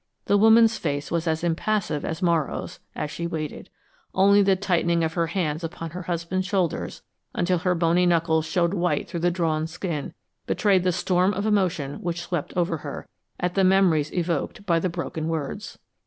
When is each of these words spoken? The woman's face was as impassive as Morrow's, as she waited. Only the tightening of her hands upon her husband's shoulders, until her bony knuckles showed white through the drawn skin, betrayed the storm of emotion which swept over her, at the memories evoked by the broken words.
The 0.25 0.35
woman's 0.39 0.79
face 0.79 1.11
was 1.11 1.27
as 1.27 1.43
impassive 1.43 2.03
as 2.03 2.23
Morrow's, 2.23 2.79
as 2.95 3.11
she 3.11 3.27
waited. 3.27 3.69
Only 4.15 4.41
the 4.41 4.55
tightening 4.55 5.03
of 5.03 5.13
her 5.13 5.27
hands 5.27 5.63
upon 5.63 5.91
her 5.91 6.01
husband's 6.01 6.47
shoulders, 6.47 7.03
until 7.35 7.59
her 7.59 7.75
bony 7.75 8.07
knuckles 8.07 8.47
showed 8.47 8.73
white 8.73 9.07
through 9.07 9.19
the 9.19 9.29
drawn 9.29 9.67
skin, 9.67 10.15
betrayed 10.47 10.81
the 10.81 10.91
storm 10.91 11.35
of 11.35 11.45
emotion 11.45 12.01
which 12.01 12.21
swept 12.23 12.51
over 12.57 12.77
her, 12.77 13.07
at 13.39 13.53
the 13.53 13.63
memories 13.63 14.11
evoked 14.11 14.65
by 14.65 14.79
the 14.79 14.89
broken 14.89 15.27
words. 15.27 15.77